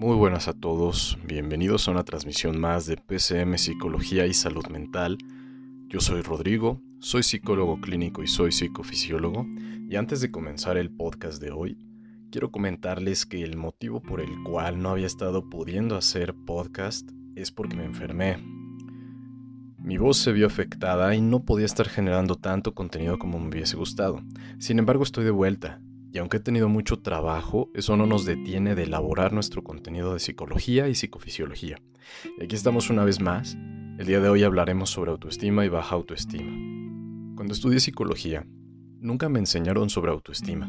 [0.00, 5.18] Muy buenas a todos, bienvenidos a una transmisión más de PCM Psicología y Salud Mental.
[5.88, 9.44] Yo soy Rodrigo, soy psicólogo clínico y soy psicofisiólogo,
[9.90, 11.76] y antes de comenzar el podcast de hoy,
[12.30, 17.52] quiero comentarles que el motivo por el cual no había estado pudiendo hacer podcast es
[17.52, 18.38] porque me enfermé.
[19.76, 23.76] Mi voz se vio afectada y no podía estar generando tanto contenido como me hubiese
[23.76, 24.22] gustado.
[24.56, 25.78] Sin embargo, estoy de vuelta
[26.12, 30.20] y aunque he tenido mucho trabajo, eso no nos detiene de elaborar nuestro contenido de
[30.20, 31.80] psicología y psicofisiología.
[32.38, 33.56] Y aquí estamos una vez más.
[33.98, 36.50] El día de hoy hablaremos sobre autoestima y baja autoestima.
[37.36, 38.44] Cuando estudié psicología,
[38.98, 40.68] nunca me enseñaron sobre autoestima.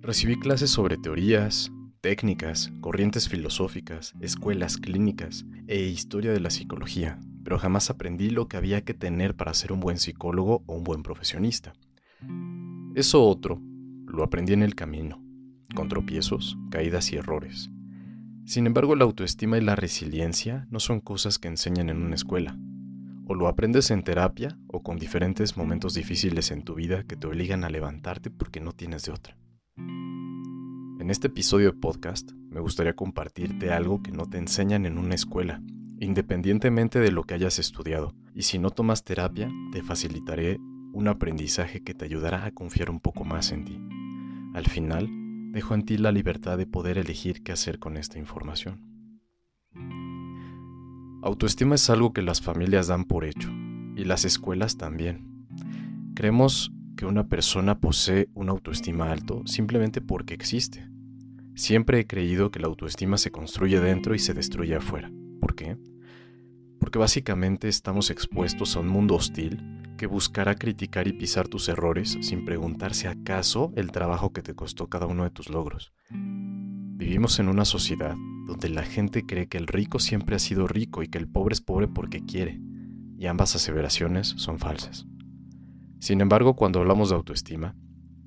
[0.00, 7.58] Recibí clases sobre teorías, técnicas, corrientes filosóficas, escuelas clínicas e historia de la psicología, pero
[7.58, 11.02] jamás aprendí lo que había que tener para ser un buen psicólogo o un buen
[11.02, 11.74] profesionista.
[12.94, 13.60] Eso otro
[14.06, 15.22] lo aprendí en el camino,
[15.74, 17.70] con tropiezos, caídas y errores.
[18.44, 22.58] Sin embargo, la autoestima y la resiliencia no son cosas que enseñan en una escuela.
[23.26, 27.26] O lo aprendes en terapia o con diferentes momentos difíciles en tu vida que te
[27.26, 29.38] obligan a levantarte porque no tienes de otra.
[29.76, 35.14] En este episodio de podcast me gustaría compartirte algo que no te enseñan en una
[35.14, 35.62] escuela,
[35.98, 38.14] independientemente de lo que hayas estudiado.
[38.34, 40.58] Y si no tomas terapia, te facilitaré
[40.92, 43.80] un aprendizaje que te ayudará a confiar un poco más en ti.
[44.54, 45.08] Al final,
[45.50, 48.80] dejo en ti la libertad de poder elegir qué hacer con esta información.
[51.22, 53.50] Autoestima es algo que las familias dan por hecho,
[53.96, 55.48] y las escuelas también.
[56.14, 60.88] Creemos que una persona posee una autoestima alto simplemente porque existe.
[61.56, 65.10] Siempre he creído que la autoestima se construye dentro y se destruye afuera.
[65.40, 65.76] ¿Por qué?
[66.78, 69.60] Porque básicamente estamos expuestos a un mundo hostil
[70.04, 74.90] que buscará criticar y pisar tus errores sin preguntarse acaso el trabajo que te costó
[74.90, 75.94] cada uno de tus logros.
[76.10, 78.14] Vivimos en una sociedad
[78.46, 81.54] donde la gente cree que el rico siempre ha sido rico y que el pobre
[81.54, 82.60] es pobre porque quiere,
[83.16, 85.06] y ambas aseveraciones son falsas.
[86.00, 87.74] Sin embargo, cuando hablamos de autoestima,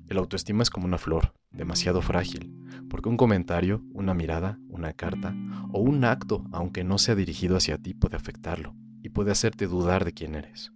[0.08, 2.52] el autoestima es como una flor, demasiado frágil,
[2.90, 5.32] porque un comentario, una mirada, una carta
[5.72, 10.04] o un acto, aunque no sea dirigido hacia ti, puede afectarlo y puede hacerte dudar
[10.04, 10.72] de quién eres.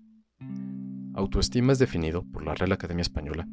[1.15, 3.47] Autoestima es definido por la Real Academia Española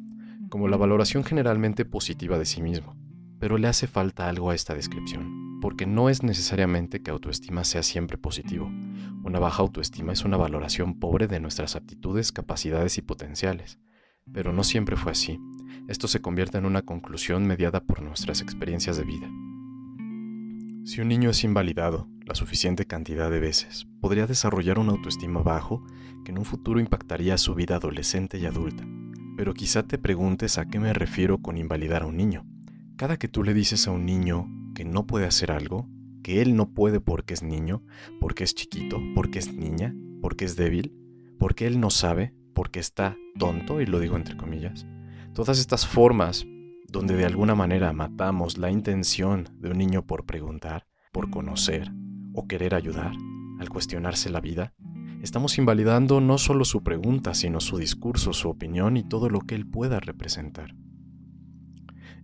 [0.48, 2.96] como la valoración generalmente positiva de sí mismo,
[3.38, 7.82] pero le hace falta algo a esta descripción, porque no es necesariamente que autoestima sea
[7.82, 8.66] siempre positivo.
[9.22, 13.78] Una baja autoestima es una valoración pobre de nuestras aptitudes, capacidades y potenciales,
[14.32, 15.38] pero no siempre fue así.
[15.88, 19.30] Esto se convierte en una conclusión mediada por nuestras experiencias de vida.
[20.84, 25.84] Si un niño es invalidado la suficiente cantidad de veces, podría desarrollar una autoestima bajo
[26.24, 28.86] que en un futuro impactaría su vida adolescente y adulta.
[29.36, 32.46] Pero quizá te preguntes a qué me refiero con invalidar a un niño.
[32.96, 35.88] Cada que tú le dices a un niño que no puede hacer algo,
[36.22, 37.82] que él no puede porque es niño,
[38.20, 39.92] porque es chiquito, porque es niña,
[40.22, 40.94] porque es débil,
[41.36, 44.86] porque él no sabe, porque está tonto, y lo digo entre comillas,
[45.34, 46.46] todas estas formas
[46.86, 51.90] donde de alguna manera matamos la intención de un niño por preguntar, por conocer
[52.34, 53.12] o querer ayudar,
[53.58, 54.72] al cuestionarse la vida,
[55.22, 59.54] estamos invalidando no solo su pregunta, sino su discurso, su opinión y todo lo que
[59.54, 60.74] él pueda representar.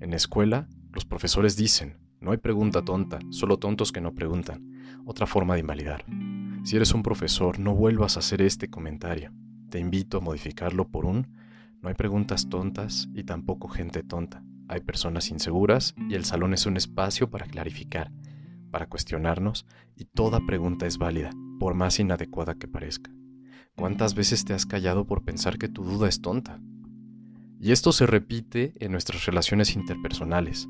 [0.00, 4.72] En la escuela, los profesores dicen, no hay pregunta tonta, solo tontos que no preguntan.
[5.04, 6.04] Otra forma de invalidar.
[6.64, 9.32] Si eres un profesor, no vuelvas a hacer este comentario.
[9.70, 11.28] Te invito a modificarlo por un,
[11.82, 14.42] no hay preguntas tontas y tampoco gente tonta.
[14.68, 18.10] Hay personas inseguras y el salón es un espacio para clarificar,
[18.76, 19.64] para cuestionarnos
[19.96, 23.10] y toda pregunta es válida, por más inadecuada que parezca.
[23.74, 26.60] ¿Cuántas veces te has callado por pensar que tu duda es tonta?
[27.58, 30.68] Y esto se repite en nuestras relaciones interpersonales.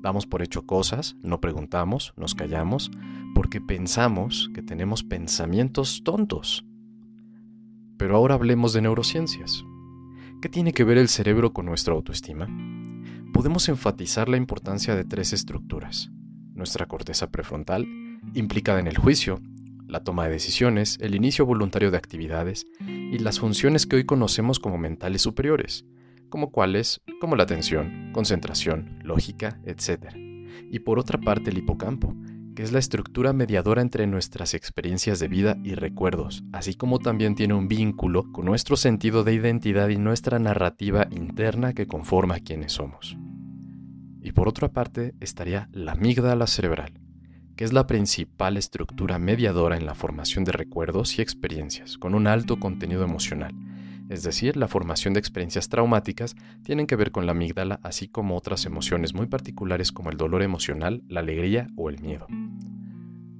[0.00, 2.92] Damos por hecho cosas, no preguntamos, nos callamos,
[3.34, 6.64] porque pensamos que tenemos pensamientos tontos.
[7.96, 9.64] Pero ahora hablemos de neurociencias.
[10.40, 12.46] ¿Qué tiene que ver el cerebro con nuestra autoestima?
[13.32, 16.10] podemos enfatizar la importancia de tres estructuras.
[16.60, 17.86] Nuestra corteza prefrontal,
[18.34, 19.40] implicada en el juicio,
[19.88, 24.60] la toma de decisiones, el inicio voluntario de actividades y las funciones que hoy conocemos
[24.60, 25.86] como mentales superiores,
[26.28, 30.14] como cuáles, como la atención, concentración, lógica, etc.
[30.70, 32.14] Y por otra parte el hipocampo,
[32.54, 37.36] que es la estructura mediadora entre nuestras experiencias de vida y recuerdos, así como también
[37.36, 42.72] tiene un vínculo con nuestro sentido de identidad y nuestra narrativa interna que conforma quienes
[42.72, 43.16] somos.
[44.22, 46.92] Y por otra parte estaría la amígdala cerebral,
[47.56, 52.26] que es la principal estructura mediadora en la formación de recuerdos y experiencias, con un
[52.26, 53.54] alto contenido emocional.
[54.08, 56.34] es decir, la formación de experiencias traumáticas,
[56.64, 60.42] tienen que ver con la amígdala, así como otras emociones muy particulares como el dolor
[60.42, 62.26] emocional, la alegría o el miedo.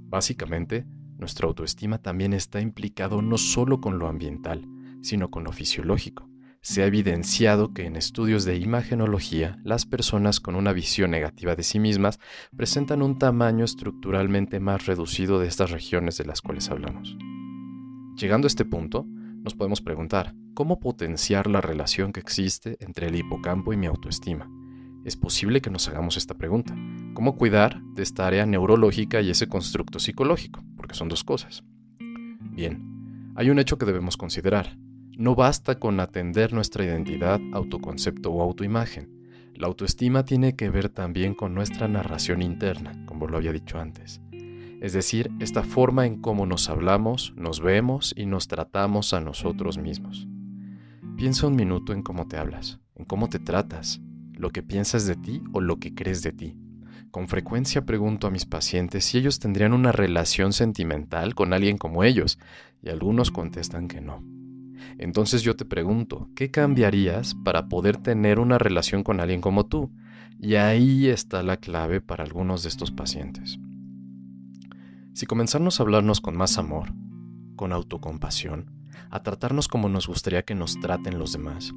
[0.09, 0.87] Básicamente,
[1.19, 4.65] nuestra autoestima también está implicado no solo con lo ambiental,
[5.03, 6.30] sino con lo fisiológico.
[6.62, 11.62] Se ha evidenciado que en estudios de imagenología, las personas con una visión negativa de
[11.62, 12.21] sí mismas
[12.55, 17.17] presentan un tamaño estructuralmente más reducido de estas regiones de las cuales hablamos.
[18.15, 23.17] Llegando a este punto, nos podemos preguntar, ¿cómo potenciar la relación que existe entre el
[23.17, 24.51] hipocampo y mi autoestima?
[25.07, 26.77] Es posible que nos hagamos esta pregunta.
[27.15, 30.62] ¿Cómo cuidar de esta área neurológica y ese constructo psicológico?
[30.77, 31.65] Porque son dos cosas.
[31.99, 34.77] Bien, hay un hecho que debemos considerar.
[35.21, 39.11] No basta con atender nuestra identidad, autoconcepto o autoimagen.
[39.55, 44.23] La autoestima tiene que ver también con nuestra narración interna, como lo había dicho antes.
[44.81, 49.77] Es decir, esta forma en cómo nos hablamos, nos vemos y nos tratamos a nosotros
[49.77, 50.27] mismos.
[51.19, 54.01] Piensa un minuto en cómo te hablas, en cómo te tratas,
[54.33, 56.57] lo que piensas de ti o lo que crees de ti.
[57.11, 62.05] Con frecuencia pregunto a mis pacientes si ellos tendrían una relación sentimental con alguien como
[62.05, 62.39] ellos,
[62.83, 64.40] y algunos contestan que no.
[65.02, 69.91] Entonces yo te pregunto, ¿qué cambiarías para poder tener una relación con alguien como tú?
[70.38, 73.58] Y ahí está la clave para algunos de estos pacientes.
[75.14, 76.93] Si comenzamos a hablarnos con más amor,
[77.56, 78.70] con autocompasión,
[79.08, 81.73] a tratarnos como nos gustaría que nos traten los demás,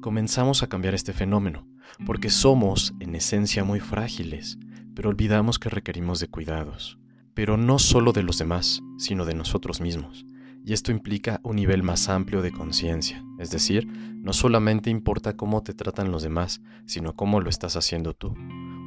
[0.00, 1.66] comenzamos a cambiar este fenómeno,
[2.06, 4.58] porque somos, en esencia, muy frágiles,
[4.94, 6.98] pero olvidamos que requerimos de cuidados,
[7.34, 10.24] pero no solo de los demás, sino de nosotros mismos.
[10.64, 15.62] Y esto implica un nivel más amplio de conciencia, es decir, no solamente importa cómo
[15.62, 18.34] te tratan los demás, sino cómo lo estás haciendo tú.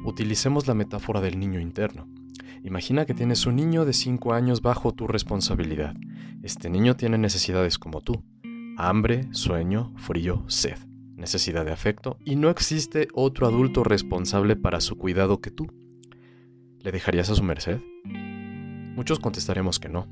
[0.04, 2.08] Utilicemos la metáfora del niño interno.
[2.62, 5.94] Imagina que tienes un niño de 5 años bajo tu responsabilidad.
[6.42, 8.24] Este niño tiene necesidades como tú.
[8.78, 10.78] Hambre, sueño, frío, sed,
[11.14, 15.66] necesidad de afecto, y no existe otro adulto responsable para su cuidado que tú.
[16.80, 17.80] ¿Le dejarías a su merced?
[18.94, 20.06] Muchos contestaremos que no,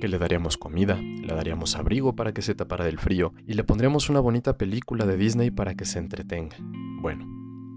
[0.00, 3.64] que le daríamos comida, le daríamos abrigo para que se tapara del frío y le
[3.64, 6.56] pondríamos una bonita película de Disney para que se entretenga.
[7.00, 7.26] Bueno,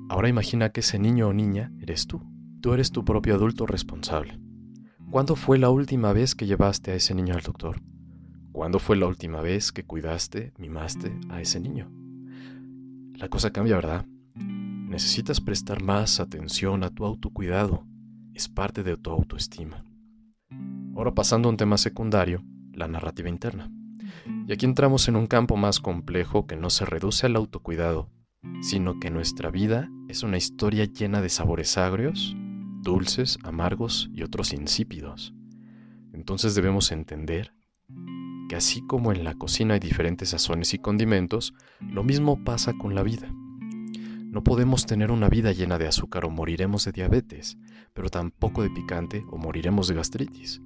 [0.09, 2.21] ahora imagina que ese niño o niña eres tú.
[2.61, 4.39] Tú eres tu propio adulto responsable.
[5.09, 7.81] ¿Cuándo fue la última vez que llevaste a ese niño al doctor?
[8.51, 11.91] ¿Cuándo fue la última vez que cuidaste, mimaste a ese niño?
[13.15, 14.05] La cosa cambia, ¿verdad?
[14.35, 17.85] Necesitas prestar más atención a tu autocuidado.
[18.33, 19.85] Es parte de tu autoestima.
[20.95, 22.43] Ahora pasando a un tema secundario,
[22.73, 23.71] la narrativa interna.
[24.47, 28.09] Y aquí entramos en un campo más complejo que no se reduce al autocuidado,
[28.61, 32.35] sino que nuestra vida es una historia llena de sabores agrios,
[32.81, 35.33] dulces, amargos y otros insípidos.
[36.13, 37.53] Entonces debemos entender
[38.49, 42.95] que así como en la cocina hay diferentes sazones y condimentos, lo mismo pasa con
[42.95, 43.33] la vida.
[44.31, 47.57] No podemos tener una vida llena de azúcar o moriremos de diabetes,
[47.93, 50.61] pero tampoco de picante o moriremos de gastritis.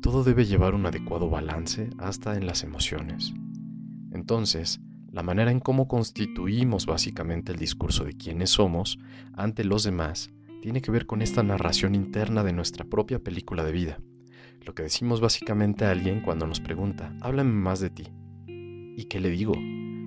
[0.00, 3.34] Todo debe llevar un adecuado balance hasta en las emociones.
[4.12, 4.80] Entonces,
[5.12, 8.98] la manera en cómo constituimos básicamente el discurso de quiénes somos
[9.34, 10.30] ante los demás
[10.62, 14.00] tiene que ver con esta narración interna de nuestra propia película de vida.
[14.64, 18.04] Lo que decimos básicamente a alguien cuando nos pregunta, háblame más de ti.
[18.46, 19.52] ¿Y qué le digo?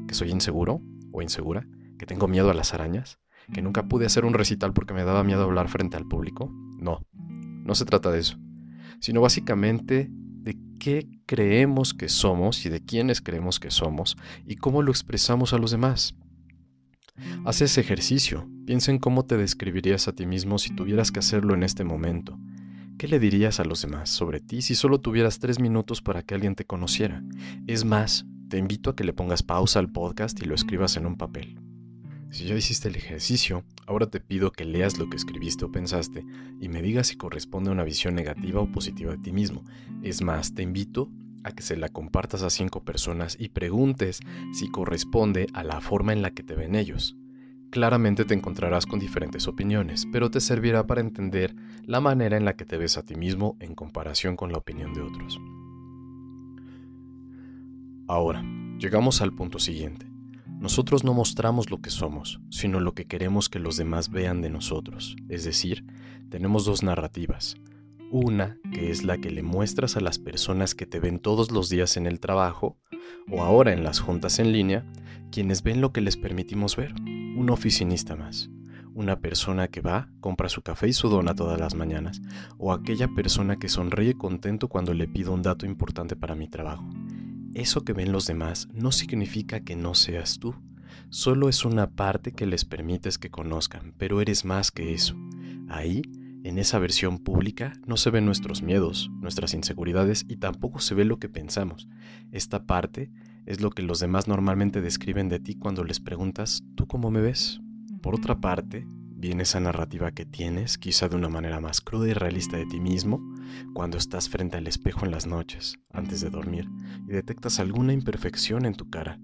[0.08, 0.82] ¿Que soy inseguro
[1.12, 1.68] o insegura?
[2.00, 3.20] ¿Que tengo miedo a las arañas?
[3.54, 6.52] ¿Que nunca pude hacer un recital porque me daba miedo hablar frente al público?
[6.80, 8.38] No, no se trata de eso,
[9.00, 14.82] sino básicamente de qué creemos que somos y de quiénes creemos que somos y cómo
[14.82, 16.16] lo expresamos a los demás.
[17.46, 18.50] Haz ese ejercicio.
[18.66, 22.40] Piensa en cómo te describirías a ti mismo si tuvieras que hacerlo en este momento.
[22.98, 26.36] ¿Qué le dirías a los demás sobre ti si solo tuvieras tres minutos para que
[26.36, 27.24] alguien te conociera?
[27.68, 31.06] Es más, te invito a que le pongas pausa al podcast y lo escribas en
[31.06, 31.60] un papel.
[32.34, 36.26] Si ya hiciste el ejercicio, ahora te pido que leas lo que escribiste o pensaste
[36.60, 39.64] y me digas si corresponde a una visión negativa o positiva de ti mismo.
[40.02, 41.12] Es más, te invito
[41.44, 44.20] a que se la compartas a cinco personas y preguntes
[44.52, 47.16] si corresponde a la forma en la que te ven ellos.
[47.70, 51.54] Claramente te encontrarás con diferentes opiniones, pero te servirá para entender
[51.86, 54.96] la manera en la que te ves a ti mismo en comparación con la opinión
[54.96, 55.40] de otros.
[58.08, 58.44] Ahora,
[58.80, 60.13] llegamos al punto siguiente.
[60.64, 64.50] Nosotros no mostramos lo que somos, sino lo que queremos que los demás vean de
[64.50, 65.18] nosotros.
[65.28, 65.86] Es decir,
[66.30, 67.58] tenemos dos narrativas,
[68.12, 71.68] una que es la que le muestras a las personas que te ven todos los
[71.68, 72.78] días en el trabajo
[73.30, 74.90] o ahora en las juntas en línea,
[75.34, 76.94] quienes ven lo que les permitimos ver.
[76.96, 78.50] Un oficinista más,
[78.94, 82.22] una persona que va, compra su café y su dona todas las mañanas,
[82.58, 86.90] o aquella persona que sonríe contento cuando le pido un dato importante para mi trabajo.
[87.54, 90.56] Eso que ven los demás no significa que no seas tú.
[91.10, 95.16] Solo es una parte que les permites que conozcan, pero eres más que eso.
[95.70, 96.02] Ahí,
[96.44, 101.06] en esa versión pública, no se ven nuestros miedos, nuestras inseguridades y tampoco se ve
[101.06, 101.88] lo que pensamos.
[102.32, 103.12] Esta parte
[103.46, 107.22] es lo que los demás normalmente describen de ti cuando les preguntas, ¿tú cómo me
[107.22, 107.62] ves?
[108.02, 112.14] Por otra parte, viene esa narrativa que tienes, quizá de una manera más cruda y
[112.14, 113.22] realista de ti mismo,
[113.74, 116.70] cuando estás frente al espejo en las noches, antes de dormir,
[117.08, 119.20] y detectas alguna imperfección en tu cara,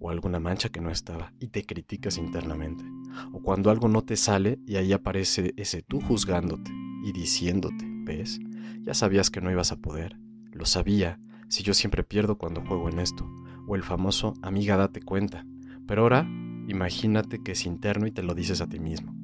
[0.00, 2.84] o alguna mancha que no estaba, y te criticas internamente,
[3.32, 6.70] o cuando algo no te sale y ahí aparece ese tú juzgándote
[7.04, 8.38] y diciéndote, ¿ves?
[8.82, 10.18] Ya sabías que no ibas a poder,
[10.52, 13.28] lo sabía, si yo siempre pierdo cuando juego en esto,
[13.66, 15.46] o el famoso amiga date cuenta,
[15.86, 16.28] pero ahora
[16.68, 19.14] imagínate que es interno y te lo dices a ti mismo.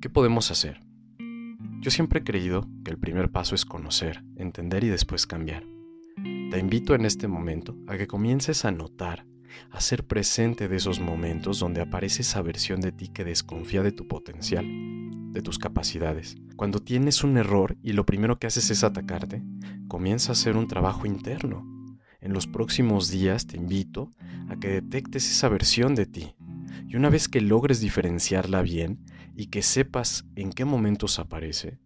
[0.00, 0.87] ¿Qué podemos hacer?
[1.80, 5.64] Yo siempre he creído que el primer paso es conocer, entender y después cambiar.
[6.50, 9.26] Te invito en este momento a que comiences a notar,
[9.70, 13.92] a ser presente de esos momentos donde aparece esa versión de ti que desconfía de
[13.92, 14.66] tu potencial,
[15.32, 16.36] de tus capacidades.
[16.56, 19.42] Cuando tienes un error y lo primero que haces es atacarte,
[19.86, 21.78] comienza a hacer un trabajo interno
[22.20, 24.10] en los próximos días te invito
[24.48, 26.34] a que detectes esa versión de ti.
[26.88, 28.98] Y una vez que logres diferenciarla bien
[29.38, 31.78] y que sepas en qué momentos aparece,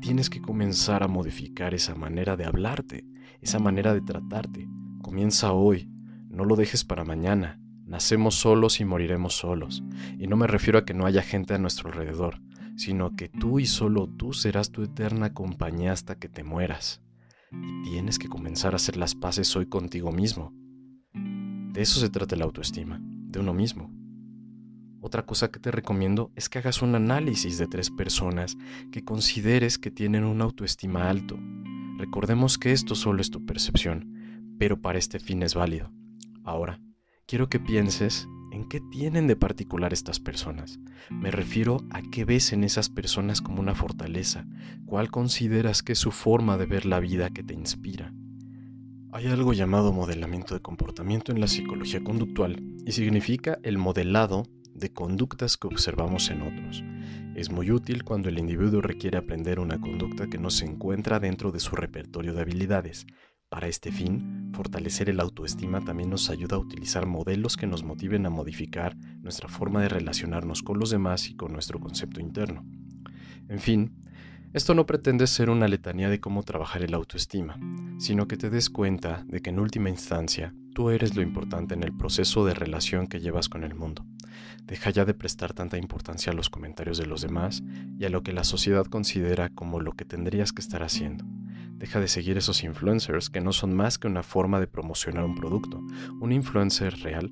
[0.00, 3.04] tienes que comenzar a modificar esa manera de hablarte,
[3.40, 4.68] esa manera de tratarte.
[5.02, 5.88] Comienza hoy,
[6.28, 7.60] no lo dejes para mañana.
[7.84, 9.84] Nacemos solos y moriremos solos.
[10.18, 12.40] Y no me refiero a que no haya gente a nuestro alrededor,
[12.74, 17.02] sino que tú y solo tú serás tu eterna compañía hasta que te mueras
[17.52, 20.52] y tienes que comenzar a hacer las paces hoy contigo mismo.
[21.14, 23.95] De eso se trata la autoestima, de uno mismo.
[25.06, 28.58] Otra cosa que te recomiendo es que hagas un análisis de tres personas
[28.90, 31.38] que consideres que tienen una autoestima alto.
[31.96, 35.92] Recordemos que esto solo es tu percepción, pero para este fin es válido.
[36.42, 36.80] Ahora,
[37.24, 40.80] quiero que pienses ¿En qué tienen de particular estas personas?
[41.10, 44.44] Me refiero a qué ves en esas personas como una fortaleza,
[44.86, 48.12] cuál consideras que es su forma de ver la vida que te inspira.
[49.12, 54.44] Hay algo llamado modelamiento de comportamiento en la psicología conductual y significa el modelado
[54.78, 56.84] de conductas que observamos en otros.
[57.34, 61.52] Es muy útil cuando el individuo requiere aprender una conducta que no se encuentra dentro
[61.52, 63.06] de su repertorio de habilidades,
[63.48, 68.26] para este fin, fortalecer el autoestima también nos ayuda a utilizar modelos que nos motiven
[68.26, 72.66] a modificar nuestra forma de relacionarnos con los demás y con nuestro concepto interno.
[73.48, 74.02] En fin,
[74.56, 77.60] esto no pretende ser una letanía de cómo trabajar el autoestima,
[77.98, 81.82] sino que te des cuenta de que en última instancia tú eres lo importante en
[81.82, 84.06] el proceso de relación que llevas con el mundo.
[84.64, 87.62] Deja ya de prestar tanta importancia a los comentarios de los demás
[87.98, 91.26] y a lo que la sociedad considera como lo que tendrías que estar haciendo.
[91.72, 95.34] Deja de seguir esos influencers que no son más que una forma de promocionar un
[95.34, 95.82] producto.
[96.18, 97.30] Un influencer real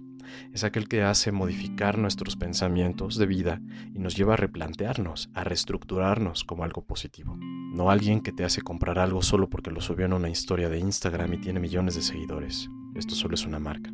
[0.52, 3.60] es aquel que hace modificar nuestros pensamientos de vida
[3.94, 7.36] y nos lleva a replantearnos, a reestructurarnos como algo positivo.
[7.38, 10.78] No alguien que te hace comprar algo solo porque lo subió en una historia de
[10.78, 12.68] Instagram y tiene millones de seguidores.
[12.94, 13.92] Esto solo es una marca.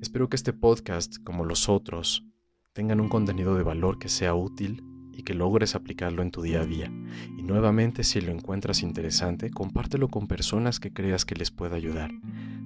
[0.00, 2.24] Espero que este podcast, como los otros,
[2.72, 4.84] tengan un contenido de valor que sea útil
[5.16, 6.92] y que logres aplicarlo en tu día a día.
[7.38, 12.10] Y nuevamente, si lo encuentras interesante, compártelo con personas que creas que les pueda ayudar.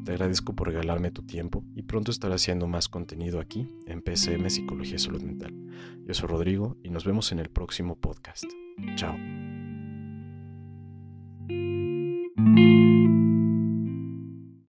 [0.05, 4.49] Te agradezco por regalarme tu tiempo y pronto estaré haciendo más contenido aquí en PSM
[4.49, 5.55] Psicología y Salud Mental.
[6.07, 8.45] Yo soy Rodrigo y nos vemos en el próximo podcast.
[8.97, 9.17] Chao.